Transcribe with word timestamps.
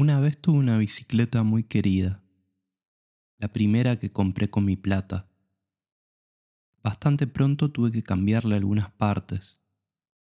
Una 0.00 0.20
vez 0.20 0.38
tuve 0.40 0.58
una 0.58 0.78
bicicleta 0.78 1.42
muy 1.42 1.64
querida, 1.64 2.22
la 3.36 3.48
primera 3.48 3.98
que 3.98 4.12
compré 4.12 4.48
con 4.48 4.64
mi 4.64 4.76
plata. 4.76 5.28
Bastante 6.84 7.26
pronto 7.26 7.72
tuve 7.72 7.90
que 7.90 8.04
cambiarle 8.04 8.54
algunas 8.54 8.92
partes, 8.92 9.60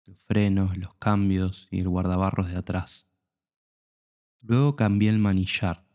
los 0.07 0.19
frenos, 0.23 0.79
los 0.79 0.95
cambios 0.95 1.69
y 1.71 1.81
el 1.81 1.89
guardabarros 1.91 2.49
de 2.49 2.57
atrás. 2.57 3.11
Luego 4.41 4.75
cambié 4.75 5.11
el 5.11 5.19
manillar. 5.19 5.87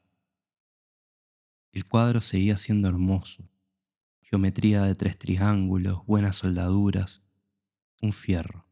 El 1.72 1.88
cuadro 1.88 2.22
seguía 2.22 2.58
siendo 2.58 2.88
hermoso, 2.88 3.50
geometría 4.22 4.84
de 4.84 4.94
tres 4.94 5.18
triángulos, 5.18 6.06
buenas 6.06 6.36
soldaduras, 6.36 7.24
un 8.04 8.14
fierro. 8.14 8.68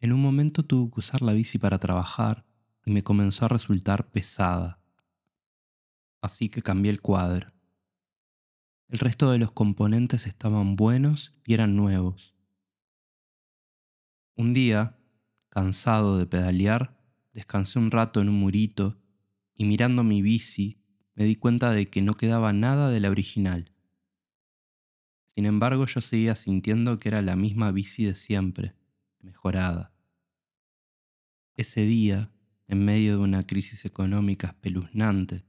En 0.00 0.12
un 0.12 0.20
momento 0.20 0.66
tuve 0.66 0.92
que 0.92 1.00
usar 1.00 1.22
la 1.22 1.32
bici 1.32 1.56
para 1.56 1.78
trabajar 1.78 2.46
y 2.88 2.90
me 2.90 3.04
comenzó 3.04 3.44
a 3.44 3.48
resultar 3.48 4.10
pesada. 4.10 4.80
Así 6.22 6.48
que 6.48 6.62
cambié 6.62 6.90
el 6.90 7.02
cuadro. 7.02 7.52
El 8.88 8.98
resto 8.98 9.30
de 9.30 9.36
los 9.36 9.52
componentes 9.52 10.26
estaban 10.26 10.74
buenos 10.74 11.34
y 11.44 11.52
eran 11.52 11.76
nuevos. 11.76 12.34
Un 14.36 14.54
día, 14.54 14.96
cansado 15.50 16.16
de 16.16 16.24
pedalear, 16.24 16.98
descansé 17.34 17.78
un 17.78 17.90
rato 17.90 18.22
en 18.22 18.30
un 18.30 18.36
murito 18.36 18.98
y 19.54 19.66
mirando 19.66 20.02
mi 20.02 20.22
bici 20.22 20.82
me 21.14 21.24
di 21.24 21.36
cuenta 21.36 21.72
de 21.72 21.90
que 21.90 22.00
no 22.00 22.14
quedaba 22.14 22.54
nada 22.54 22.88
de 22.88 23.00
la 23.00 23.10
original. 23.10 23.70
Sin 25.26 25.44
embargo, 25.44 25.84
yo 25.84 26.00
seguía 26.00 26.34
sintiendo 26.34 26.98
que 26.98 27.10
era 27.10 27.20
la 27.20 27.36
misma 27.36 27.70
bici 27.70 28.06
de 28.06 28.14
siempre, 28.14 28.76
mejorada. 29.20 29.92
Ese 31.54 31.82
día 31.82 32.32
en 32.68 32.84
medio 32.84 33.12
de 33.16 33.22
una 33.22 33.42
crisis 33.44 33.86
económica 33.86 34.48
espeluznante, 34.48 35.44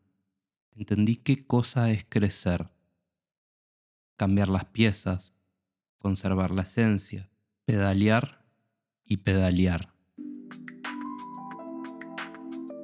entendí 0.71 1.17
qué 1.17 1.45
cosa 1.45 1.91
es 1.91 2.05
crecer. 2.07 2.69
Cambiar 4.15 4.47
las 4.47 4.65
piezas, 4.65 5.35
conservar 5.97 6.51
la 6.51 6.61
esencia, 6.61 7.29
pedalear 7.65 8.45
y 9.03 9.17
pedalear. 9.17 9.93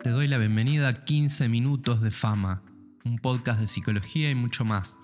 Te 0.03 0.09
doy 0.09 0.27
la 0.27 0.37
bienvenida 0.37 0.89
a 0.89 0.93
15 0.93 1.47
minutos 1.47 2.01
de 2.01 2.11
fama, 2.11 2.61
un 3.05 3.17
podcast 3.17 3.61
de 3.61 3.67
psicología 3.67 4.29
y 4.29 4.35
mucho 4.35 4.65
más. 4.65 4.97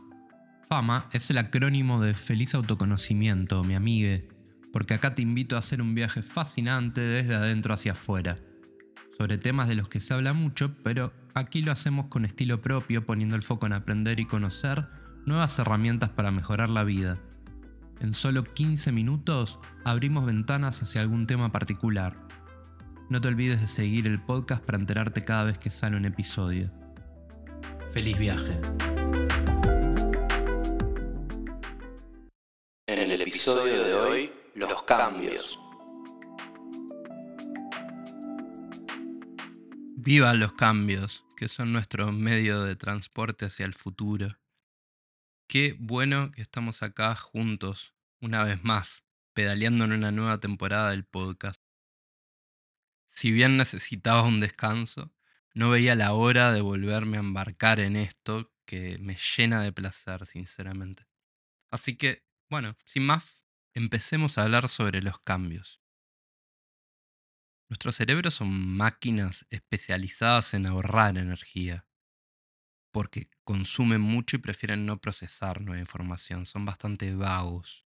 Fama 0.67 1.09
es 1.13 1.29
el 1.29 1.37
acrónimo 1.37 2.01
de 2.01 2.13
feliz 2.13 2.53
autoconocimiento, 2.53 3.63
mi 3.63 3.75
amigue, 3.75 4.27
porque 4.73 4.93
acá 4.93 5.15
te 5.15 5.21
invito 5.21 5.55
a 5.55 5.59
hacer 5.59 5.81
un 5.81 5.95
viaje 5.95 6.21
fascinante 6.21 7.01
desde 7.01 7.35
adentro 7.35 7.73
hacia 7.73 7.93
afuera 7.93 8.37
sobre 9.21 9.37
temas 9.37 9.67
de 9.67 9.75
los 9.75 9.87
que 9.87 9.99
se 9.99 10.15
habla 10.15 10.33
mucho, 10.33 10.75
pero 10.81 11.13
aquí 11.35 11.61
lo 11.61 11.71
hacemos 11.71 12.07
con 12.07 12.25
estilo 12.25 12.59
propio, 12.59 13.05
poniendo 13.05 13.35
el 13.35 13.43
foco 13.43 13.67
en 13.67 13.73
aprender 13.73 14.19
y 14.19 14.25
conocer 14.25 14.87
nuevas 15.27 15.59
herramientas 15.59 16.09
para 16.09 16.31
mejorar 16.31 16.71
la 16.71 16.83
vida. 16.83 17.19
En 17.99 18.15
solo 18.15 18.43
15 18.43 18.91
minutos 18.91 19.59
abrimos 19.85 20.25
ventanas 20.25 20.81
hacia 20.81 21.01
algún 21.01 21.27
tema 21.27 21.51
particular. 21.51 22.17
No 23.11 23.21
te 23.21 23.27
olvides 23.27 23.61
de 23.61 23.67
seguir 23.67 24.07
el 24.07 24.19
podcast 24.19 24.65
para 24.65 24.79
enterarte 24.79 25.23
cada 25.23 25.43
vez 25.43 25.59
que 25.59 25.69
sale 25.69 25.97
un 25.97 26.05
episodio. 26.05 26.71
Feliz 27.93 28.17
viaje. 28.17 28.59
En 32.87 33.11
el 33.11 33.21
episodio 33.21 33.83
de 33.83 33.93
hoy, 33.93 34.31
los 34.55 34.81
cambios. 34.81 35.59
Viva 40.03 40.33
los 40.33 40.53
cambios, 40.53 41.23
que 41.37 41.47
son 41.47 41.73
nuestro 41.73 42.11
medio 42.11 42.63
de 42.63 42.75
transporte 42.75 43.45
hacia 43.45 43.67
el 43.67 43.75
futuro. 43.75 44.39
Qué 45.47 45.75
bueno 45.77 46.31
que 46.31 46.41
estamos 46.41 46.81
acá 46.81 47.13
juntos, 47.13 47.93
una 48.19 48.43
vez 48.43 48.63
más, 48.63 49.05
pedaleando 49.33 49.85
en 49.85 49.91
una 49.91 50.11
nueva 50.11 50.39
temporada 50.39 50.89
del 50.89 51.05
podcast. 51.05 51.61
Si 53.05 53.31
bien 53.31 53.57
necesitaba 53.57 54.23
un 54.23 54.39
descanso, 54.39 55.13
no 55.53 55.69
veía 55.69 55.93
la 55.93 56.13
hora 56.13 56.51
de 56.51 56.61
volverme 56.61 57.17
a 57.17 57.19
embarcar 57.19 57.79
en 57.79 57.95
esto 57.95 58.51
que 58.65 58.97
me 58.97 59.15
llena 59.37 59.61
de 59.61 59.71
placer, 59.71 60.25
sinceramente. 60.25 61.05
Así 61.69 61.95
que, 61.95 62.25
bueno, 62.49 62.75
sin 62.85 63.05
más, 63.05 63.45
empecemos 63.75 64.39
a 64.39 64.45
hablar 64.45 64.67
sobre 64.67 65.03
los 65.03 65.19
cambios. 65.19 65.80
Nuestros 67.71 67.95
cerebros 67.95 68.33
son 68.33 68.49
máquinas 68.49 69.47
especializadas 69.49 70.53
en 70.55 70.65
ahorrar 70.65 71.17
energía, 71.17 71.87
porque 72.91 73.29
consumen 73.45 74.01
mucho 74.01 74.35
y 74.35 74.39
prefieren 74.39 74.85
no 74.85 74.99
procesar 74.99 75.61
nueva 75.61 75.79
información, 75.79 76.45
son 76.45 76.65
bastante 76.65 77.15
vagos. 77.15 77.87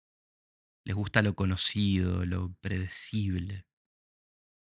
Les 0.86 0.96
gusta 0.96 1.22
lo 1.22 1.36
conocido, 1.36 2.24
lo 2.24 2.53
predecible. 2.62 3.68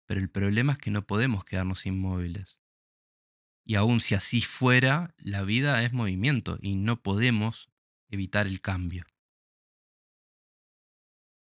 Pero 0.08 0.18
el 0.18 0.28
problema 0.28 0.72
es 0.72 0.80
que 0.80 0.90
no 0.90 1.06
podemos 1.06 1.44
quedarnos 1.44 1.86
inmóviles. 1.86 2.60
Y 3.64 3.76
aun 3.76 4.00
si 4.00 4.16
así 4.16 4.40
fuera, 4.40 5.14
la 5.16 5.44
vida 5.44 5.84
es 5.84 5.92
movimiento 5.92 6.58
y 6.60 6.74
no 6.74 7.04
podemos 7.04 7.70
evitar 8.10 8.48
el 8.48 8.60
cambio. 8.60 9.06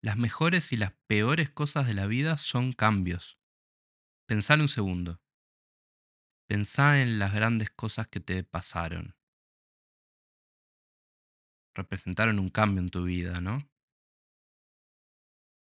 Las 0.01 0.16
mejores 0.16 0.72
y 0.72 0.78
las 0.78 0.94
peores 1.07 1.49
cosas 1.49 1.85
de 1.85 1.95
la 1.95 2.07
vida 2.07 2.38
son 2.38 2.72
cambios. 2.72 3.38
Pensá 4.27 4.55
un 4.55 4.67
segundo. 4.67 5.21
Pensá 6.49 7.01
en 7.01 7.17
las 7.17 7.33
grandes 7.33 7.69
cosas 7.69 8.09
que 8.09 8.19
te 8.19 8.43
pasaron. 8.43 9.15
Representaron 11.73 12.37
un 12.37 12.49
cambio 12.49 12.81
en 12.81 12.89
tu 12.89 13.05
vida, 13.05 13.39
¿no? 13.39 13.69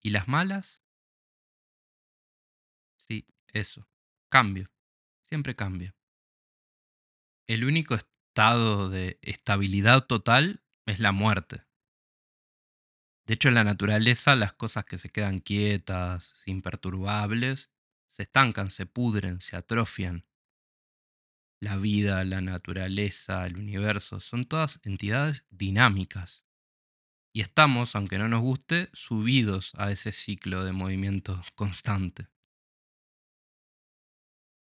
¿Y 0.02 0.10
las 0.10 0.28
malas? 0.28 0.82
Sí, 2.96 3.28
eso. 3.50 3.88
Cambio. 4.30 4.72
Siempre 5.30 5.56
cambio. 5.56 5.94
El 7.48 7.64
único 7.64 7.94
estado 7.94 8.90
de 8.90 9.20
estabilidad 9.22 10.08
total 10.08 10.64
es 10.88 11.00
la 11.00 11.12
muerte. 11.12 11.64
De 13.28 13.36
hecho, 13.36 13.50
en 13.50 13.56
la 13.56 13.64
naturaleza 13.64 14.36
las 14.36 14.54
cosas 14.54 14.84
que 14.86 14.98
se 14.98 15.10
quedan 15.10 15.40
quietas, 15.40 16.42
imperturbables, 16.48 17.70
se 18.18 18.24
estancan, 18.24 18.72
se 18.72 18.88
pudren, 18.88 19.42
se 19.42 19.56
atrofian. 19.56 20.26
La 21.62 21.78
vida, 21.78 22.24
la 22.24 22.42
naturaleza, 22.42 23.46
el 23.46 23.58
universo, 23.58 24.20
son 24.20 24.46
todas 24.46 24.80
entidades 24.84 25.44
dinámicas. 25.52 26.44
Y 27.32 27.42
estamos, 27.42 27.96
aunque 27.96 28.18
no 28.18 28.28
nos 28.28 28.42
guste, 28.42 28.90
subidos 28.94 29.74
a 29.76 29.92
ese 29.92 30.12
ciclo 30.12 30.64
de 30.64 30.72
movimiento 30.72 31.40
constante. 31.56 32.28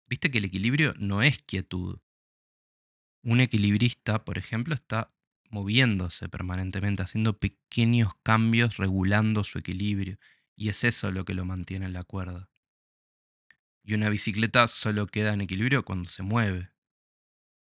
Viste 0.06 0.30
que 0.30 0.38
el 0.38 0.44
equilibrio 0.44 0.94
no 0.98 1.20
es 1.20 1.42
quietud. 1.42 1.98
Un 3.24 3.41
equilibrista, 3.41 4.24
por 4.24 4.38
ejemplo, 4.38 4.72
está 4.72 5.12
moviéndose 5.50 6.28
permanentemente, 6.28 7.03
haciendo 7.03 7.41
pequeños 7.41 8.12
cambios, 8.22 8.76
regulando 8.76 9.42
su 9.42 9.59
equilibrio. 9.59 10.20
Y 10.54 10.69
es 10.69 10.84
eso 10.84 11.10
lo 11.10 11.24
que 11.24 11.34
lo 11.34 11.44
mantiene 11.44 11.86
en 11.86 11.92
la 11.92 12.04
cuerda. 12.04 12.52
Y 13.84 13.94
una 13.94 14.09
bicicleta 14.09 14.66
solo 14.66 15.06
queda 15.06 15.34
en 15.34 15.41
equilibrio 15.41 15.84
cuando 15.84 16.09
se 16.09 16.22
mueve. 16.22 16.70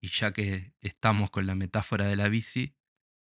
Y 0.00 0.08
ya 0.08 0.32
que 0.32 0.74
estamos 0.80 1.30
con 1.30 1.46
la 1.46 1.54
metáfora 1.54 2.06
de 2.06 2.16
la 2.16 2.28
bici, 2.28 2.76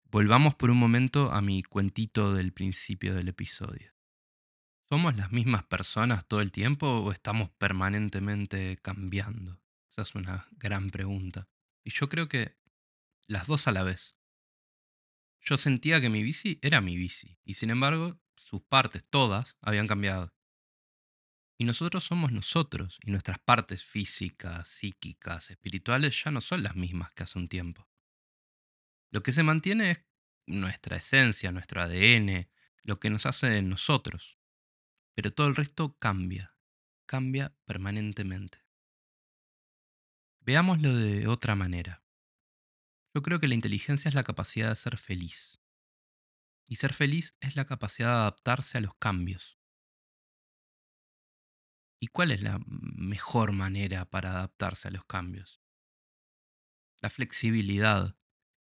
volvamos 0.04 0.54
por 0.54 0.70
un 0.70 0.78
momento 0.78 1.32
a 1.32 1.40
mi 1.40 1.62
cuentito 1.62 2.34
del 2.34 2.52
principio 2.52 3.14
del 3.14 3.28
episodio. 3.28 3.94
¿Somos 4.90 5.16
las 5.16 5.32
mismas 5.32 5.64
personas 5.64 6.26
todo 6.26 6.40
el 6.40 6.50
tiempo 6.50 6.86
o 6.86 7.12
estamos 7.12 7.50
permanentemente 7.50 8.78
cambiando? 8.82 9.60
Esa 9.90 10.02
es 10.02 10.14
una 10.14 10.48
gran 10.52 10.90
pregunta. 10.90 11.48
Y 11.84 11.90
yo 11.90 12.08
creo 12.08 12.28
que 12.28 12.56
las 13.26 13.46
dos 13.46 13.69
a 13.69 13.72
la 13.72 13.82
vez. 13.82 14.16
Yo 15.40 15.56
sentía 15.58 16.00
que 16.00 16.08
mi 16.10 16.22
bici 16.22 16.58
era 16.62 16.81
mi 16.81 16.96
bici, 16.96 17.38
y 17.44 17.54
sin 17.54 17.70
embargo, 17.70 18.19
sus 18.37 18.62
partes, 18.62 19.04
todas, 19.08 19.56
habían 19.60 19.87
cambiado. 19.87 20.34
Y 21.60 21.64
nosotros 21.64 22.05
somos 22.05 22.31
nosotros, 22.31 23.00
y 23.02 23.10
nuestras 23.10 23.40
partes 23.40 23.84
físicas, 23.84 24.69
psíquicas, 24.69 25.50
espirituales 25.50 26.22
ya 26.22 26.31
no 26.31 26.40
son 26.40 26.62
las 26.62 26.76
mismas 26.76 27.12
que 27.12 27.25
hace 27.25 27.37
un 27.37 27.49
tiempo. 27.49 27.88
Lo 29.10 29.25
que 29.25 29.32
se 29.32 29.43
mantiene 29.43 29.90
es 29.90 30.05
nuestra 30.46 30.96
esencia, 30.96 31.50
nuestro 31.50 31.82
ADN, 31.82 32.49
lo 32.82 33.00
que 33.00 33.10
nos 33.10 33.26
hace 33.26 33.60
nosotros. 33.62 34.38
Pero 35.14 35.32
todo 35.32 35.49
el 35.49 35.56
resto 35.56 35.99
cambia, 35.99 36.56
cambia 37.06 37.56
permanentemente. 37.64 38.64
Veámoslo 40.40 40.94
de 40.94 41.26
otra 41.26 41.56
manera. 41.56 42.05
Yo 43.14 43.22
creo 43.22 43.40
que 43.40 43.49
la 43.49 43.55
inteligencia 43.55 44.08
es 44.08 44.14
la 44.14 44.22
capacidad 44.22 44.69
de 44.69 44.76
ser 44.76 44.96
feliz. 44.96 45.60
Y 46.69 46.76
ser 46.76 46.94
feliz 46.94 47.37
es 47.40 47.56
la 47.56 47.64
capacidad 47.64 48.10
de 48.10 48.20
adaptarse 48.20 48.78
a 48.78 48.81
los 48.81 48.94
cambios. 48.94 49.57
¿Y 52.00 52.08
cuál 52.08 52.30
es 52.30 52.42
la 52.42 52.60
mejor 52.66 53.52
manera 53.52 54.04
para 54.04 54.30
adaptarse 54.30 54.88
a 54.88 54.90
los 54.90 55.04
cambios? 55.04 55.60
La 57.00 57.10
flexibilidad. 57.10 58.16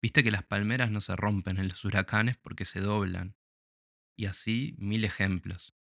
Viste 0.02 0.24
que 0.24 0.32
las 0.32 0.44
palmeras 0.44 0.92
no 0.92 1.02
se 1.02 1.16
rompen 1.16 1.58
en 1.58 1.68
los 1.68 1.84
huracanes 1.86 2.38
porque 2.38 2.66
se 2.66 2.80
doblan. 2.80 3.36
Y 4.16 4.26
así 4.26 4.76
mil 4.78 5.06
ejemplos. 5.06 5.76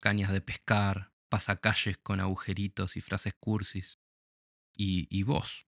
Cañas 0.00 0.32
de 0.32 0.40
pescar, 0.40 1.12
pasacalles 1.28 1.98
con 1.98 2.20
agujeritos 2.20 2.96
y 2.96 3.00
frases 3.02 3.34
cursis. 3.34 4.00
Y, 4.72 5.08
y 5.10 5.24
vos, 5.24 5.66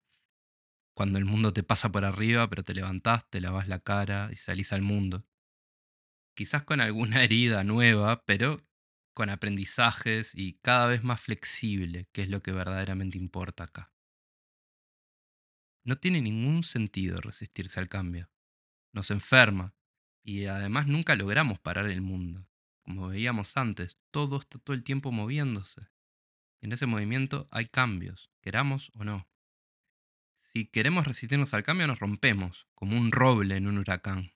cuando 0.95 1.19
el 1.19 1.25
mundo 1.25 1.53
te 1.53 1.63
pasa 1.63 1.91
por 1.93 2.05
arriba, 2.05 2.49
pero 2.49 2.65
te 2.65 2.75
levantás, 2.75 3.29
te 3.29 3.41
lavas 3.41 3.69
la 3.69 3.81
cara 3.81 4.29
y 4.33 4.37
salís 4.37 4.73
al 4.73 4.83
mundo. 4.83 5.27
Quizás 6.35 6.63
con 6.63 6.81
alguna 6.81 7.23
herida 7.25 7.65
nueva, 7.65 8.25
pero 8.25 8.59
con 9.15 9.31
aprendizajes 9.31 10.33
y 10.35 10.55
cada 10.55 10.87
vez 10.87 11.03
más 11.05 11.21
flexible, 11.21 12.09
que 12.13 12.23
es 12.23 12.29
lo 12.29 12.43
que 12.43 12.53
verdaderamente 12.53 13.19
importa 13.19 13.65
acá. 13.65 13.93
No 15.85 15.97
tiene 15.97 16.23
ningún 16.23 16.63
sentido 16.63 17.21
resistirse 17.21 17.81
al 17.81 17.89
cambio. 17.89 18.31
Nos 18.93 19.11
enferma 19.11 19.75
y 20.23 20.47
además 20.47 20.87
nunca 20.87 21.17
logramos 21.17 21.59
parar 21.59 21.87
el 21.87 22.03
mundo. 22.03 22.49
Como 22.83 23.09
veíamos 23.09 23.57
antes, 23.57 23.99
todo 24.11 24.39
está 24.39 24.59
todo 24.59 24.75
el 24.75 24.85
tiempo 24.85 25.13
moviéndose. 25.13 25.89
En 26.61 26.73
ese 26.73 26.87
movimiento 26.87 27.49
hay 27.51 27.67
cambios, 27.67 28.31
queramos 28.41 28.93
o 28.95 29.05
no. 29.05 29.29
Si 30.35 30.67
queremos 30.67 31.07
resistirnos 31.07 31.55
al 31.55 31.65
cambio, 31.65 31.87
nos 31.87 31.99
rompemos, 31.99 32.69
como 32.75 32.97
un 32.97 33.11
roble 33.11 33.57
en 33.57 33.67
un 33.67 33.79
huracán. 33.79 34.33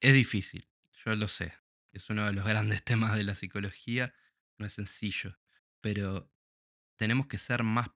Es 0.00 0.14
difícil, 0.14 0.68
yo 1.04 1.14
lo 1.14 1.28
sé. 1.28 1.54
Es 1.92 2.10
uno 2.10 2.26
de 2.26 2.32
los 2.32 2.44
grandes 2.46 2.84
temas 2.84 3.16
de 3.16 3.24
la 3.24 3.34
psicología. 3.34 4.12
No 4.58 4.66
es 4.66 4.72
sencillo, 4.74 5.38
pero 5.80 6.30
tenemos 6.96 7.26
que 7.26 7.38
ser 7.38 7.62
más 7.62 7.90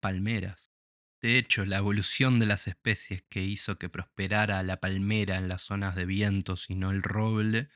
palmeras. 0.00 0.72
De 1.20 1.38
hecho, 1.38 1.64
la 1.64 1.78
evolución 1.78 2.38
de 2.38 2.46
las 2.46 2.68
especies 2.68 3.22
que 3.28 3.42
hizo 3.42 3.78
que 3.78 3.88
prosperara 3.88 4.62
la 4.62 4.78
palmera 4.80 5.36
en 5.36 5.48
las 5.48 5.62
zonas 5.62 5.94
de 5.96 6.04
vientos 6.04 6.68
y 6.68 6.74
no 6.74 6.90
el 6.90 7.02
roble, 7.02 7.70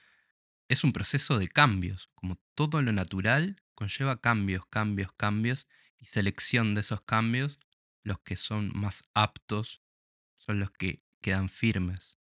es 0.69 0.85
un 0.85 0.93
proceso 0.93 1.39
de 1.39 1.49
cambios. 1.49 2.11
Como 2.15 2.39
todo 2.55 2.83
lo 2.83 2.93
natural, 2.93 3.63
conlleva 3.75 4.21
cambios, 4.21 4.67
cambios, 4.67 5.13
cambios, 5.15 5.67
y 5.99 6.07
selección 6.07 6.75
de 6.75 6.83
esos 6.83 7.01
cambios, 7.01 7.59
los 8.03 8.21
que 8.21 8.37
son 8.37 8.71
más 8.75 9.05
aptos 9.15 9.83
son 10.37 10.61
los 10.61 10.71
que 10.71 11.03
quedan 11.21 11.49
firmes. 11.49 12.18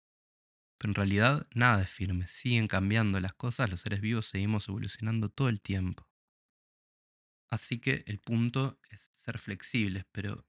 Pero 0.82 0.90
en 0.90 0.96
realidad 0.96 1.48
nada 1.54 1.84
es 1.84 1.92
firme, 1.92 2.26
siguen 2.26 2.68
cambiando 2.68 3.20
las 3.20 3.36
cosas, 3.36 3.70
los 3.70 3.82
seres 3.82 4.02
vivos 4.02 4.26
seguimos 4.26 4.68
evolucionando 4.68 5.30
todo 5.30 5.48
el 5.48 5.62
tiempo. 5.62 6.10
Así 7.50 7.80
que 7.80 8.04
el 8.08 8.20
punto 8.20 8.80
es 8.90 9.10
ser 9.14 9.38
flexibles, 9.38 10.06
pero 10.12 10.48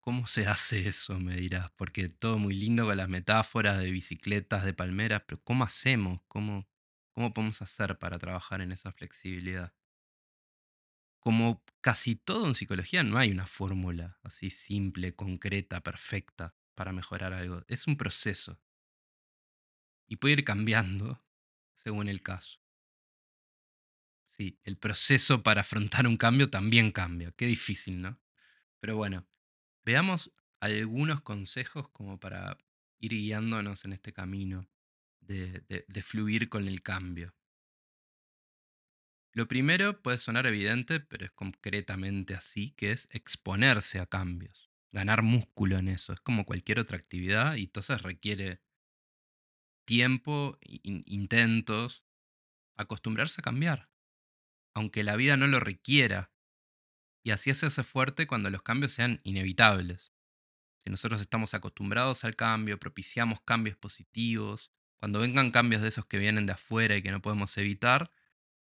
¿cómo 0.00 0.26
se 0.26 0.46
hace 0.46 0.88
eso? 0.88 1.18
Me 1.20 1.36
dirás, 1.36 1.70
porque 1.72 2.08
todo 2.08 2.38
muy 2.38 2.54
lindo 2.54 2.86
con 2.86 2.96
las 2.96 3.08
metáforas 3.08 3.78
de 3.78 3.90
bicicletas, 3.90 4.64
de 4.64 4.72
palmeras, 4.74 5.22
pero 5.26 5.42
¿cómo 5.42 5.64
hacemos? 5.64 6.20
¿Cómo, 6.28 6.66
cómo 7.12 7.34
podemos 7.34 7.60
hacer 7.62 7.98
para 7.98 8.18
trabajar 8.18 8.60
en 8.62 8.72
esa 8.72 8.92
flexibilidad? 8.92 9.74
Como 11.18 11.64
casi 11.80 12.14
todo 12.16 12.46
en 12.46 12.54
psicología, 12.54 13.02
no 13.02 13.18
hay 13.18 13.30
una 13.32 13.46
fórmula 13.46 14.18
así 14.22 14.50
simple, 14.50 15.14
concreta, 15.16 15.82
perfecta 15.82 16.54
para 16.76 16.92
mejorar 16.92 17.32
algo. 17.32 17.62
Es 17.66 17.86
un 17.86 17.96
proceso. 17.96 18.60
Y 20.06 20.16
puede 20.16 20.34
ir 20.34 20.44
cambiando 20.44 21.22
según 21.74 22.08
el 22.08 22.22
caso. 22.22 22.58
Sí, 24.26 24.58
el 24.64 24.76
proceso 24.78 25.42
para 25.42 25.60
afrontar 25.60 26.06
un 26.06 26.16
cambio 26.16 26.50
también 26.50 26.90
cambia. 26.90 27.32
Qué 27.32 27.46
difícil, 27.46 28.00
¿no? 28.00 28.20
Pero 28.80 28.96
bueno, 28.96 29.26
veamos 29.84 30.32
algunos 30.60 31.22
consejos 31.22 31.88
como 31.90 32.20
para 32.20 32.58
ir 32.98 33.12
guiándonos 33.12 33.84
en 33.84 33.92
este 33.94 34.12
camino 34.12 34.68
de, 35.20 35.62
de- 35.68 36.02
fluir 36.02 36.48
con 36.48 36.68
el 36.68 36.82
cambio. 36.82 37.34
Lo 39.32 39.48
primero 39.48 40.00
puede 40.02 40.18
sonar 40.18 40.46
evidente, 40.46 41.00
pero 41.00 41.24
es 41.26 41.32
concretamente 41.32 42.34
así, 42.34 42.70
que 42.72 42.92
es 42.92 43.08
exponerse 43.12 43.98
a 43.98 44.06
cambios, 44.06 44.70
ganar 44.92 45.22
músculo 45.22 45.76
en 45.78 45.88
eso. 45.88 46.12
Es 46.12 46.20
como 46.20 46.44
cualquier 46.46 46.78
otra 46.78 46.96
actividad 46.96 47.56
y 47.56 47.64
entonces 47.64 48.02
requiere 48.02 48.60
tiempo, 49.84 50.58
in- 50.62 51.04
intentos, 51.06 52.04
acostumbrarse 52.76 53.40
a 53.40 53.44
cambiar, 53.44 53.90
aunque 54.74 55.04
la 55.04 55.16
vida 55.16 55.36
no 55.36 55.46
lo 55.46 55.60
requiera. 55.60 56.32
Y 57.22 57.30
así 57.30 57.50
hacerse 57.50 57.84
fuerte 57.84 58.26
cuando 58.26 58.50
los 58.50 58.62
cambios 58.62 58.92
sean 58.92 59.20
inevitables. 59.24 60.12
Si 60.84 60.90
nosotros 60.90 61.20
estamos 61.20 61.54
acostumbrados 61.54 62.24
al 62.24 62.36
cambio, 62.36 62.78
propiciamos 62.78 63.40
cambios 63.40 63.76
positivos, 63.76 64.70
cuando 64.98 65.20
vengan 65.20 65.50
cambios 65.50 65.82
de 65.82 65.88
esos 65.88 66.06
que 66.06 66.18
vienen 66.18 66.46
de 66.46 66.52
afuera 66.52 66.96
y 66.96 67.02
que 67.02 67.10
no 67.10 67.22
podemos 67.22 67.56
evitar, 67.58 68.10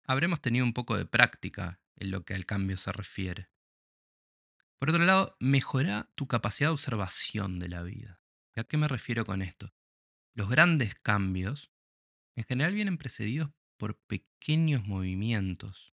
habremos 0.03 0.41
tenido 0.41 0.65
un 0.65 0.73
poco 0.73 0.97
de 0.97 1.05
práctica 1.05 1.81
en 1.97 2.11
lo 2.11 2.23
que 2.23 2.33
al 2.33 2.45
cambio 2.45 2.77
se 2.77 2.91
refiere. 2.91 3.49
Por 4.79 4.89
otro 4.89 5.03
lado, 5.03 5.35
mejora 5.39 6.09
tu 6.15 6.27
capacidad 6.27 6.69
de 6.69 6.73
observación 6.73 7.59
de 7.59 7.69
la 7.69 7.81
vida. 7.83 8.21
¿Y 8.55 8.59
a 8.59 8.63
qué 8.63 8.77
me 8.77 8.87
refiero 8.87 9.25
con 9.25 9.41
esto? 9.41 9.73
Los 10.37 10.49
grandes 10.49 10.93
cambios 10.93 11.71
en 12.35 12.43
general 12.43 12.75
vienen 12.75 12.99
precedidos 12.99 13.49
por 13.75 13.97
pequeños 13.97 14.85
movimientos, 14.85 15.95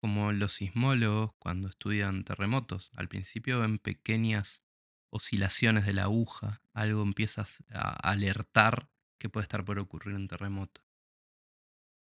como 0.00 0.32
los 0.32 0.54
sismólogos 0.54 1.34
cuando 1.38 1.68
estudian 1.68 2.24
terremotos. 2.24 2.90
Al 2.94 3.06
principio 3.06 3.60
ven 3.60 3.78
pequeñas 3.78 4.60
oscilaciones 5.08 5.86
de 5.86 5.92
la 5.92 6.02
aguja, 6.02 6.64
algo 6.72 7.04
empieza 7.04 7.44
a 7.72 8.10
alertar 8.10 8.90
que 9.20 9.28
puede 9.28 9.44
estar 9.44 9.64
por 9.64 9.78
ocurrir 9.78 10.16
un 10.16 10.26
terremoto. 10.26 10.84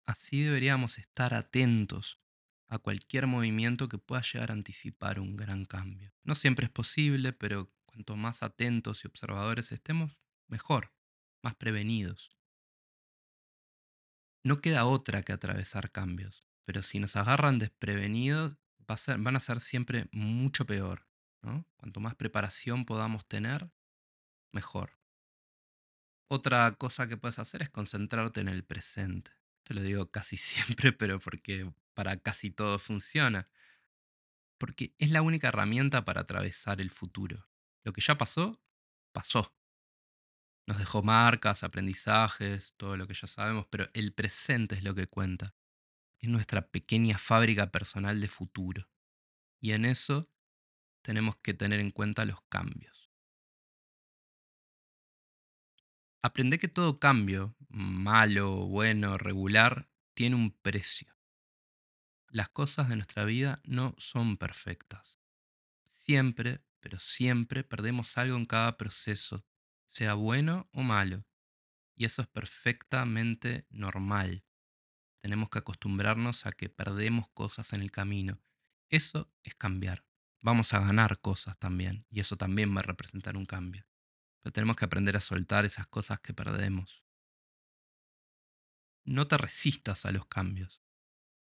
Así 0.05 0.43
deberíamos 0.43 0.97
estar 0.97 1.33
atentos 1.33 2.21
a 2.69 2.79
cualquier 2.79 3.27
movimiento 3.27 3.89
que 3.89 3.97
pueda 3.97 4.21
llegar 4.21 4.51
a 4.51 4.53
anticipar 4.53 5.19
un 5.19 5.35
gran 5.35 5.65
cambio. 5.65 6.13
No 6.23 6.33
siempre 6.33 6.67
es 6.67 6.71
posible, 6.71 7.33
pero 7.33 7.73
cuanto 7.85 8.15
más 8.15 8.41
atentos 8.41 9.03
y 9.03 9.07
observadores 9.07 9.73
estemos, 9.73 10.17
mejor, 10.47 10.93
más 11.47 11.55
prevenidos. 11.55 12.37
No 14.43 14.59
queda 14.59 14.83
otra 14.83 15.23
que 15.23 15.31
atravesar 15.31 15.93
cambios, 15.93 16.45
pero 16.65 16.83
si 16.83 16.99
nos 16.99 17.15
agarran 17.15 17.57
desprevenidos, 17.57 18.57
van 19.17 19.35
a 19.37 19.39
ser 19.39 19.61
siempre 19.61 20.09
mucho 20.11 20.65
peor. 20.65 21.07
Cuanto 21.77 22.01
más 22.01 22.15
preparación 22.15 22.83
podamos 22.83 23.25
tener, 23.29 23.71
mejor. 24.51 24.99
Otra 26.29 26.69
cosa 26.73 27.07
que 27.07 27.15
puedes 27.15 27.39
hacer 27.39 27.61
es 27.61 27.69
concentrarte 27.69 28.41
en 28.41 28.49
el 28.49 28.65
presente. 28.65 29.31
Te 29.63 29.73
lo 29.73 29.81
digo 29.81 30.11
casi 30.11 30.35
siempre, 30.51 30.91
pero 30.91 31.21
porque 31.21 31.71
para 31.93 32.17
casi 32.17 32.51
todo 32.51 32.77
funciona. 32.77 33.47
Porque 34.57 34.93
es 34.97 35.11
la 35.11 35.21
única 35.21 35.47
herramienta 35.47 36.03
para 36.03 36.21
atravesar 36.21 36.81
el 36.81 36.91
futuro. 36.91 37.47
Lo 37.85 37.93
que 37.93 38.01
ya 38.01 38.17
pasó, 38.17 38.61
pasó. 39.13 39.55
Nos 40.67 40.77
dejó 40.77 41.01
marcas, 41.01 41.63
aprendizajes, 41.63 42.75
todo 42.75 42.97
lo 42.97 43.07
que 43.07 43.13
ya 43.13 43.25
sabemos, 43.25 43.65
pero 43.69 43.89
el 43.93 44.13
presente 44.13 44.75
es 44.75 44.83
lo 44.83 44.93
que 44.93 45.07
cuenta. 45.07 45.55
Es 46.19 46.29
nuestra 46.29 46.67
pequeña 46.67 47.17
fábrica 47.17 47.71
personal 47.71 48.19
de 48.19 48.27
futuro. 48.27 48.89
Y 49.61 49.71
en 49.71 49.85
eso 49.85 50.29
tenemos 51.01 51.37
que 51.37 51.53
tener 51.53 51.79
en 51.79 51.91
cuenta 51.91 52.25
los 52.25 52.41
cambios. 52.49 53.09
Aprende 56.21 56.59
que 56.59 56.67
todo 56.67 56.99
cambio, 56.99 57.55
malo, 57.69 58.67
bueno, 58.67 59.17
regular, 59.17 59.89
tiene 60.13 60.35
un 60.35 60.51
precio. 60.51 61.15
Las 62.27 62.49
cosas 62.49 62.89
de 62.89 62.95
nuestra 62.95 63.23
vida 63.23 63.61
no 63.63 63.95
son 63.97 64.35
perfectas. 64.35 65.21
Siempre, 65.85 66.61
pero 66.81 66.99
siempre 66.99 67.63
perdemos 67.63 68.17
algo 68.17 68.35
en 68.35 68.45
cada 68.45 68.75
proceso, 68.75 69.45
sea 69.87 70.13
bueno 70.13 70.69
o 70.71 70.83
malo. 70.83 71.25
Y 71.95 72.05
eso 72.05 72.21
es 72.21 72.27
perfectamente 72.27 73.65
normal. 73.69 74.45
Tenemos 75.21 75.49
que 75.49 75.59
acostumbrarnos 75.59 76.45
a 76.45 76.51
que 76.51 76.69
perdemos 76.69 77.27
cosas 77.29 77.73
en 77.73 77.81
el 77.81 77.91
camino. 77.91 78.39
Eso 78.89 79.33
es 79.43 79.55
cambiar. 79.55 80.05
Vamos 80.41 80.73
a 80.73 80.79
ganar 80.79 81.19
cosas 81.19 81.57
también. 81.57 82.05
Y 82.09 82.19
eso 82.19 82.37
también 82.37 82.75
va 82.75 82.81
a 82.81 82.83
representar 82.83 83.35
un 83.35 83.45
cambio. 83.45 83.87
Pero 84.41 84.53
tenemos 84.53 84.75
que 84.75 84.85
aprender 84.85 85.17
a 85.17 85.21
soltar 85.21 85.65
esas 85.65 85.87
cosas 85.87 86.19
que 86.19 86.33
perdemos. 86.33 87.03
No 89.03 89.27
te 89.27 89.37
resistas 89.37 90.05
a 90.05 90.11
los 90.11 90.27
cambios. 90.27 90.83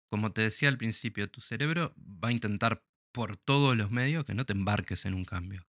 Como 0.10 0.34
te 0.34 0.42
decía 0.42 0.70
al 0.70 0.78
principio, 0.78 1.30
tu 1.30 1.42
cerebro 1.42 1.94
va 1.98 2.30
a 2.30 2.34
intentar 2.34 2.84
por 3.12 3.38
todos 3.38 3.78
los 3.78 3.92
medios 3.92 4.26
que 4.26 4.34
no 4.34 4.46
te 4.46 4.54
embarques 4.54 5.06
en 5.06 5.14
un 5.14 5.26
cambio. 5.26 5.68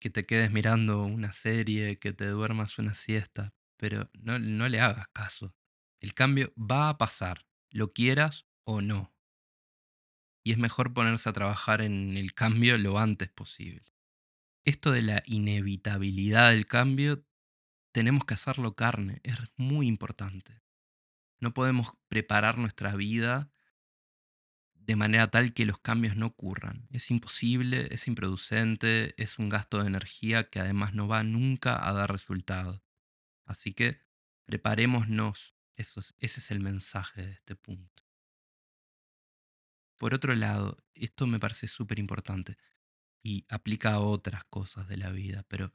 Que 0.00 0.10
te 0.10 0.26
quedes 0.26 0.50
mirando 0.50 1.04
una 1.04 1.32
serie, 1.32 1.96
que 1.98 2.12
te 2.12 2.26
duermas 2.26 2.78
una 2.78 2.94
siesta, 2.94 3.54
pero 3.76 4.10
no, 4.14 4.38
no 4.38 4.68
le 4.68 4.80
hagas 4.80 5.08
caso. 5.08 5.54
El 6.00 6.14
cambio 6.14 6.52
va 6.56 6.88
a 6.88 6.98
pasar, 6.98 7.46
lo 7.70 7.92
quieras 7.92 8.46
o 8.64 8.80
no. 8.80 9.12
y 10.44 10.52
es 10.52 10.58
mejor 10.58 10.94
ponerse 10.94 11.28
a 11.28 11.32
trabajar 11.32 11.82
en 11.82 12.16
el 12.16 12.32
cambio 12.34 12.78
lo 12.78 12.98
antes 12.98 13.28
posible. 13.30 13.84
Esto 14.64 14.92
de 14.92 15.02
la 15.02 15.22
inevitabilidad 15.26 16.50
del 16.50 16.66
cambio, 16.66 17.24
tenemos 17.92 18.24
que 18.24 18.34
hacerlo 18.34 18.74
carne, 18.76 19.20
es 19.24 19.36
muy 19.56 19.86
importante. 19.86 20.62
No 21.40 21.54
podemos 21.54 21.92
preparar 22.08 22.58
nuestra 22.58 22.94
vida 22.96 23.52
de 24.88 24.96
manera 24.96 25.28
tal 25.30 25.52
que 25.52 25.66
los 25.66 25.78
cambios 25.78 26.16
no 26.16 26.26
ocurran. 26.26 26.88
Es 26.90 27.10
imposible, 27.10 27.88
es 27.94 28.08
improducente, 28.08 29.14
es 29.22 29.38
un 29.38 29.50
gasto 29.50 29.80
de 29.82 29.86
energía 29.88 30.48
que 30.50 30.60
además 30.60 30.94
no 30.94 31.06
va 31.06 31.22
nunca 31.24 31.86
a 31.86 31.92
dar 31.92 32.10
resultado. 32.10 32.82
Así 33.46 33.74
que 33.74 34.00
preparémonos, 34.46 35.54
Eso 35.76 36.00
es, 36.00 36.14
ese 36.18 36.40
es 36.40 36.50
el 36.50 36.60
mensaje 36.60 37.26
de 37.26 37.32
este 37.32 37.54
punto. 37.54 38.04
Por 39.98 40.14
otro 40.14 40.34
lado, 40.34 40.78
esto 40.94 41.26
me 41.26 41.38
parece 41.38 41.68
súper 41.68 41.98
importante 41.98 42.56
y 43.22 43.44
aplica 43.48 43.94
a 43.94 44.00
otras 44.00 44.44
cosas 44.44 44.88
de 44.88 44.96
la 44.96 45.10
vida, 45.10 45.44
pero 45.48 45.74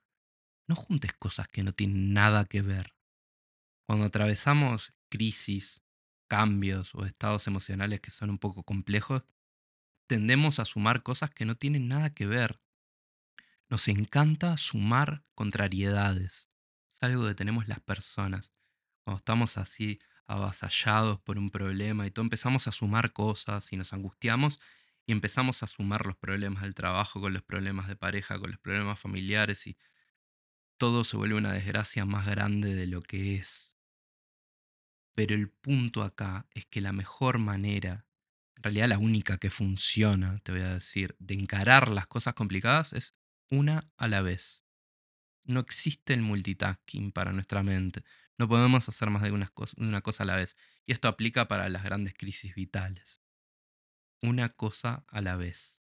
no 0.68 0.76
juntes 0.76 1.14
cosas 1.14 1.48
que 1.50 1.64
no 1.64 1.74
tienen 1.74 2.14
nada 2.14 2.46
que 2.46 2.62
ver. 2.62 2.96
Cuando 3.86 4.06
atravesamos 4.06 4.94
crisis, 5.10 5.83
cambios 6.34 6.96
o 6.96 7.06
estados 7.06 7.46
emocionales 7.46 8.02
que 8.02 8.10
son 8.10 8.32
un 8.32 8.40
poco 8.40 8.64
complejos, 8.64 9.22
tendemos 10.08 10.58
a 10.58 10.66
sumar 10.66 11.04
cosas 11.04 11.30
que 11.30 11.46
no 11.46 11.54
tienen 11.56 11.88
nada 11.88 12.12
que 12.16 12.26
ver. 12.26 12.60
Nos 13.70 13.88
encanta 13.88 14.58
sumar 14.58 15.24
contrariedades. 15.36 16.50
Es 16.92 17.04
algo 17.04 17.28
que 17.28 17.36
tenemos 17.36 17.68
las 17.68 17.82
personas. 17.82 18.52
Cuando 19.04 19.20
estamos 19.20 19.60
así 19.60 20.00
avasallados 20.26 21.20
por 21.20 21.38
un 21.38 21.52
problema 21.52 22.08
y 22.08 22.10
todo, 22.10 22.24
empezamos 22.24 22.68
a 22.68 22.72
sumar 22.72 23.14
cosas 23.14 23.72
y 23.72 23.78
nos 23.78 23.94
angustiamos 23.94 24.60
y 25.06 25.12
empezamos 25.12 25.62
a 25.62 25.68
sumar 25.68 26.08
los 26.08 26.18
problemas 26.18 26.64
del 26.64 26.74
trabajo 26.74 27.22
con 27.22 27.32
los 27.32 27.44
problemas 27.44 27.88
de 27.88 27.96
pareja, 27.96 28.40
con 28.40 28.50
los 28.50 28.60
problemas 28.60 29.00
familiares 29.00 29.68
y 29.68 29.78
todo 30.78 31.04
se 31.04 31.16
vuelve 31.16 31.36
una 31.36 31.54
desgracia 31.54 32.06
más 32.06 32.26
grande 32.26 32.74
de 32.74 32.88
lo 32.88 33.04
que 33.04 33.36
es. 33.36 33.73
Pero 35.14 35.36
el 35.36 35.50
punto 35.50 36.02
acá 36.02 36.48
es 36.54 36.66
que 36.66 36.82
la 36.82 36.92
mejor 36.92 37.38
manera, 37.38 38.06
en 38.56 38.64
realidad 38.64 38.90
la 38.90 38.98
única 38.98 39.38
que 39.38 39.50
funciona, 39.50 40.40
te 40.40 40.52
voy 40.52 40.62
a 40.62 40.74
decir, 40.74 41.16
de 41.20 41.36
encarar 41.36 41.90
las 41.90 42.08
cosas 42.08 42.34
complicadas 42.34 42.94
es 42.94 43.16
una 43.50 43.92
a 43.98 44.08
la 44.08 44.22
vez. 44.22 44.66
No 45.44 45.60
existe 45.60 46.14
el 46.14 46.22
multitasking 46.22 47.12
para 47.12 47.34
nuestra 47.34 47.64
mente. 47.64 48.04
No 48.38 48.48
podemos 48.48 48.90
hacer 48.90 49.10
más 49.10 49.22
de 49.22 49.32
una 49.32 49.50
cosa, 50.02 50.24
a 50.24 50.26
la 50.26 50.36
vez. 50.38 50.58
Y 50.86 50.94
esto 50.94 51.08
aplica 51.08 51.48
para 51.48 51.70
las 51.70 51.84
grandes 51.84 52.14
crisis 52.16 52.56
vitales. 52.56 53.22
Una 54.22 54.50
cosa 54.50 55.06
a 55.10 55.22
la 55.22 55.36
vez. 55.36 55.84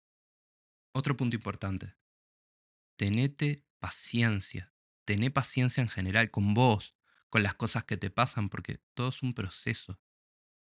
Otro 0.93 1.15
punto 1.17 1.35
importante. 1.35 1.95
Tenete 2.95 3.57
paciencia. 3.79 4.73
Tené 5.05 5.29
paciencia 5.31 5.81
en 5.81 5.89
general 5.89 6.31
con 6.31 6.53
vos, 6.53 6.95
con 7.31 7.43
las 7.43 7.55
cosas 7.55 7.85
que 7.85 7.97
te 7.97 8.11
pasan, 8.11 8.49
porque 8.49 8.83
todo 8.93 9.07
es 9.07 9.23
un 9.23 9.33
proceso. 9.33 9.99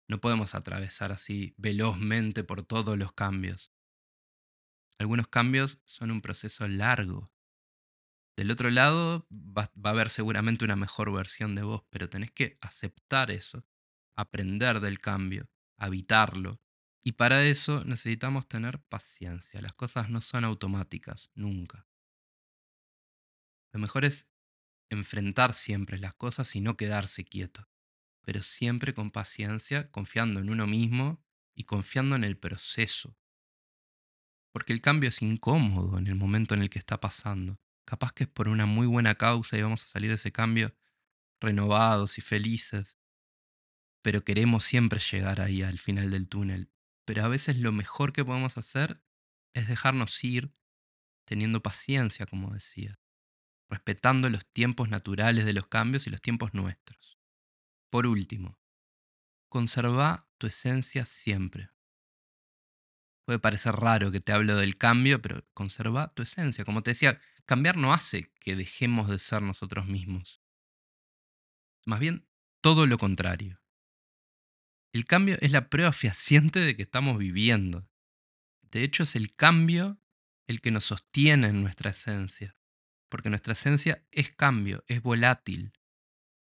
No 0.10 0.20
podemos 0.20 0.56
atravesar 0.56 1.12
así 1.12 1.54
velozmente 1.58 2.44
por 2.44 2.64
todos 2.64 2.98
los 2.98 3.14
cambios. 3.14 3.72
Algunos 4.98 5.28
cambios 5.28 5.80
son 5.86 6.10
un 6.10 6.22
proceso 6.22 6.68
largo. 6.68 7.32
Del 8.36 8.50
otro 8.50 8.72
lado 8.72 9.28
va, 9.32 9.72
a 9.84 9.90
haber 9.90 10.10
seguramente 10.10 10.66
una 10.66 10.76
mejor 10.76 11.14
versión 11.14 11.54
de 11.54 11.62
vos, 11.62 11.84
pero 11.92 12.10
tenés 12.10 12.32
que 12.32 12.58
aceptar 12.60 13.30
eso, 13.30 13.64
aprender 14.16 14.80
del 14.80 15.00
cambio, 15.00 15.50
habitarlo. 15.78 16.60
Y 17.04 17.14
para 17.14 17.46
eso 17.46 17.84
necesitamos 17.86 18.48
tener 18.48 18.82
paciencia. 18.82 19.62
Las 19.62 19.74
cosas 19.74 20.10
no 20.10 20.22
son 20.22 20.44
automáticas, 20.44 21.30
nunca. 21.36 21.88
Lo 23.74 23.80
mejor 23.80 24.06
es 24.06 24.28
enfrentar 24.90 25.54
siempre 25.54 25.98
las 25.98 26.14
cosas 26.14 26.56
y 26.56 26.62
no 26.62 26.78
quedarse 26.78 27.26
quieto, 27.26 27.68
pero 28.22 28.44
siempre 28.44 28.94
con 28.94 29.12
paciencia, 29.12 29.86
confiando 29.86 30.40
en 30.40 30.50
uno 30.50 30.68
mismo 30.68 31.24
y 31.56 31.64
confiando 31.64 32.16
en 32.16 32.24
el 32.24 32.38
proceso. 32.38 33.18
Porque 34.52 34.74
el 34.74 34.82
cambio 34.82 35.10
es 35.10 35.22
incómodo 35.22 35.98
en 35.98 36.08
el 36.08 36.16
momento 36.16 36.56
en 36.56 36.62
el 36.62 36.70
que 36.70 36.80
está 36.80 37.00
pasando. 37.00 37.60
Capaz 37.86 38.12
que 38.12 38.24
es 38.24 38.30
por 38.30 38.50
una 38.50 38.66
muy 38.66 38.88
buena 38.88 39.16
causa 39.16 39.58
y 39.58 39.62
vamos 39.62 39.84
a 39.84 39.88
salir 39.88 40.10
de 40.10 40.16
ese 40.16 40.32
cambio 40.32 40.76
renovados 41.40 42.18
y 42.18 42.22
felices. 42.22 42.98
Pero 44.02 44.24
queremos 44.24 44.64
siempre 44.64 45.00
llegar 45.00 45.42
ahí 45.42 45.62
al 45.62 45.80
final 45.80 46.12
del 46.12 46.28
túnel. 46.28 46.72
Pero 47.06 47.24
a 47.24 47.28
veces 47.28 47.58
lo 47.58 47.72
mejor 47.72 48.14
que 48.14 48.26
podemos 48.26 48.58
hacer 48.58 49.02
es 49.54 49.68
dejarnos 49.68 50.24
ir 50.24 50.54
teniendo 51.26 51.62
paciencia, 51.62 52.26
como 52.26 52.54
decía 52.54 53.00
respetando 53.70 54.30
los 54.30 54.46
tiempos 54.46 54.90
naturales 54.90 55.46
de 55.46 55.54
los 55.54 55.68
cambios 55.68 56.08
y 56.08 56.10
los 56.10 56.22
tiempos 56.22 56.54
nuestros. 56.54 57.18
Por 57.90 58.08
último, 58.08 58.60
conserva 59.50 60.30
tu 60.38 60.48
esencia 60.48 61.06
siempre. 61.06 61.70
Puede 63.26 63.40
parecer 63.40 63.76
raro 63.76 64.12
que 64.12 64.22
te 64.22 64.32
hablo 64.32 64.56
del 64.56 64.78
cambio, 64.78 65.22
pero 65.22 65.46
conserva 65.54 66.14
tu 66.14 66.24
esencia. 66.24 66.64
Como 66.64 66.82
te 66.82 66.92
decía, 66.92 67.20
cambiar 67.46 67.76
no 67.76 67.94
hace 67.94 68.32
que 68.40 68.56
dejemos 68.56 69.10
de 69.10 69.20
ser 69.20 69.42
nosotros 69.42 69.86
mismos. 69.86 70.42
Más 71.86 72.00
bien, 72.00 72.28
todo 72.62 72.88
lo 72.88 72.98
contrario. 72.98 73.62
El 74.94 75.06
cambio 75.06 75.38
es 75.42 75.52
la 75.52 75.70
prueba 75.70 75.92
fehaciente 75.92 76.62
de 76.62 76.76
que 76.76 76.84
estamos 76.84 77.18
viviendo. 77.18 77.90
De 78.62 78.84
hecho, 78.84 79.04
es 79.04 79.16
el 79.16 79.36
cambio 79.36 80.00
el 80.48 80.62
que 80.62 80.72
nos 80.72 80.86
sostiene 80.86 81.48
en 81.48 81.62
nuestra 81.62 81.90
esencia 81.90 82.57
porque 83.10 83.30
nuestra 83.30 83.54
esencia 83.54 84.06
es 84.12 84.32
cambio, 84.32 84.84
es 84.88 85.02
volátil. 85.02 85.74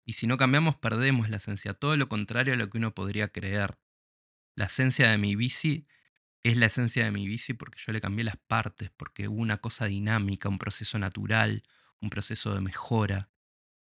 Y 0.04 0.14
si 0.14 0.26
no 0.26 0.36
cambiamos, 0.36 0.76
perdemos 0.76 1.28
la 1.30 1.36
esencia, 1.36 1.74
todo 1.74 1.96
lo 1.96 2.08
contrario 2.08 2.54
a 2.54 2.56
lo 2.56 2.68
que 2.68 2.78
uno 2.78 2.94
podría 2.94 3.28
creer. 3.28 3.78
La 4.54 4.66
esencia 4.66 5.10
de 5.10 5.18
mi 5.18 5.36
bici 5.36 5.86
es 6.42 6.56
la 6.56 6.66
esencia 6.66 7.04
de 7.04 7.12
mi 7.12 7.26
bici 7.26 7.54
porque 7.54 7.80
yo 7.84 7.92
le 7.92 8.00
cambié 8.00 8.24
las 8.24 8.36
partes, 8.36 8.90
porque 8.96 9.28
hubo 9.28 9.40
una 9.40 9.58
cosa 9.58 9.86
dinámica, 9.86 10.48
un 10.48 10.58
proceso 10.58 10.98
natural, 10.98 11.62
un 12.00 12.10
proceso 12.10 12.54
de 12.54 12.60
mejora. 12.60 13.30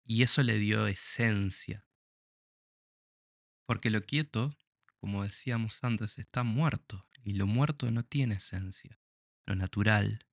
Y 0.04 0.22
eso 0.22 0.42
le 0.42 0.58
dio 0.58 0.86
esencia. 0.86 1.86
Porque 3.66 3.90
lo 3.90 4.02
quieto, 4.02 4.56
como 4.98 5.22
decíamos 5.22 5.82
antes, 5.82 6.18
está 6.18 6.42
muerto. 6.42 7.08
Y 7.24 7.34
lo 7.34 7.46
muerto 7.46 7.90
no 7.90 8.04
tiene 8.04 8.36
esencia. 8.36 9.00
Lo 9.46 9.56
natural, 9.56 10.26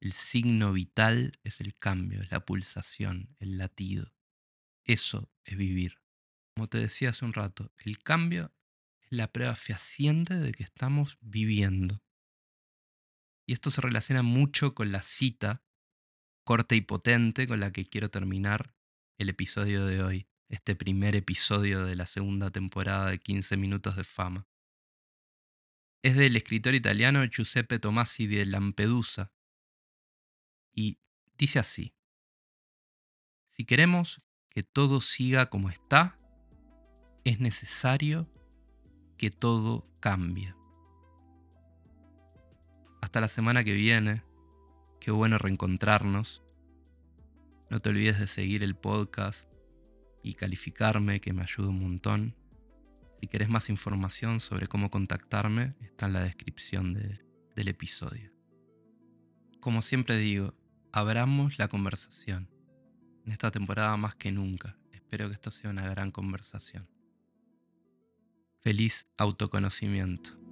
el 0.00 0.12
signo 0.12 0.72
vital 0.72 1.38
es 1.44 1.60
el 1.60 1.76
cambio, 1.76 2.22
es 2.22 2.30
la 2.30 2.44
pulsación, 2.44 3.34
el 3.38 3.58
latido. 3.58 4.12
Eso 4.84 5.32
es 5.44 5.56
vivir. 5.56 6.00
Como 6.54 6.68
te 6.68 6.78
decía 6.78 7.10
hace 7.10 7.24
un 7.24 7.32
rato, 7.32 7.72
el 7.78 7.98
cambio 7.98 8.52
es 9.00 9.12
la 9.12 9.32
prueba 9.32 9.56
fehaciente 9.56 10.34
de 10.36 10.52
que 10.52 10.62
estamos 10.62 11.18
viviendo. 11.20 12.02
Y 13.46 13.52
esto 13.52 13.70
se 13.70 13.80
relaciona 13.80 14.22
mucho 14.22 14.74
con 14.74 14.92
la 14.92 15.02
cita 15.02 15.64
corta 16.44 16.74
y 16.74 16.82
potente 16.82 17.48
con 17.48 17.60
la 17.60 17.72
que 17.72 17.86
quiero 17.86 18.10
terminar 18.10 18.74
el 19.18 19.30
episodio 19.30 19.86
de 19.86 20.02
hoy, 20.02 20.28
este 20.48 20.76
primer 20.76 21.16
episodio 21.16 21.84
de 21.84 21.96
la 21.96 22.06
segunda 22.06 22.50
temporada 22.50 23.10
de 23.10 23.18
15 23.18 23.56
minutos 23.56 23.96
de 23.96 24.04
fama. 24.04 24.46
Es 26.02 26.16
del 26.16 26.36
escritor 26.36 26.74
italiano 26.74 27.24
Giuseppe 27.24 27.78
Tomasi 27.78 28.26
de 28.26 28.44
Lampedusa, 28.44 29.32
y 30.74 30.98
dice 31.38 31.58
así, 31.58 31.94
si 33.46 33.64
queremos 33.64 34.20
que 34.50 34.62
todo 34.62 35.00
siga 35.00 35.48
como 35.50 35.70
está, 35.70 36.18
es 37.24 37.40
necesario 37.40 38.28
que 39.16 39.30
todo 39.30 39.88
cambie. 40.00 40.54
Hasta 43.00 43.20
la 43.20 43.28
semana 43.28 43.64
que 43.64 43.72
viene, 43.72 44.22
qué 45.00 45.10
bueno 45.10 45.38
reencontrarnos. 45.38 46.42
No 47.70 47.80
te 47.80 47.90
olvides 47.90 48.18
de 48.18 48.26
seguir 48.26 48.62
el 48.62 48.74
podcast 48.76 49.48
y 50.22 50.34
calificarme, 50.34 51.20
que 51.20 51.32
me 51.32 51.42
ayuda 51.42 51.68
un 51.68 51.80
montón. 51.80 52.34
Si 53.20 53.28
querés 53.28 53.48
más 53.48 53.70
información 53.70 54.40
sobre 54.40 54.66
cómo 54.66 54.90
contactarme, 54.90 55.76
está 55.80 56.06
en 56.06 56.14
la 56.14 56.20
descripción 56.20 56.94
del 56.94 57.68
episodio. 57.68 58.32
Como 59.60 59.80
siempre 59.80 60.16
digo, 60.16 60.54
abramos 60.94 61.58
la 61.58 61.66
conversación. 61.66 62.48
En 63.26 63.32
esta 63.32 63.50
temporada 63.50 63.96
más 63.96 64.14
que 64.14 64.30
nunca. 64.30 64.78
Espero 64.92 65.26
que 65.26 65.34
esto 65.34 65.50
sea 65.50 65.70
una 65.70 65.88
gran 65.88 66.12
conversación. 66.12 66.88
Feliz 68.60 69.08
autoconocimiento. 69.16 70.43